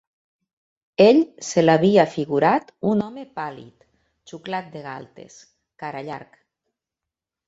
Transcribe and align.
Ell 1.03 1.17
se 1.49 1.63
l'havia 1.65 2.05
figurat 2.13 2.71
un 2.91 3.03
home 3.07 3.25
pàl·lid, 3.39 3.75
xuclat 4.31 4.71
de 4.79 4.81
galtes, 4.87 5.37
cara 5.85 6.03
llarg 6.09 6.41